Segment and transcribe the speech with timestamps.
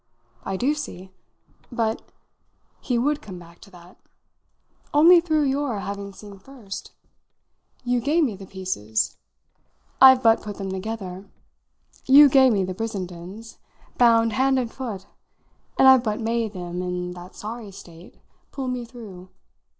[0.43, 1.11] "I do see.
[1.71, 2.01] But"
[2.79, 3.97] he would come back to that
[4.95, 6.91] "only through your having seen first.
[7.83, 9.17] You gave me the pieces.
[10.01, 11.29] I've but put them together.
[12.07, 13.57] You gave me the Brissendens
[13.99, 15.05] bound hand and foot;
[15.77, 18.17] and I've but made them, in that sorry state,
[18.49, 19.29] pull me through.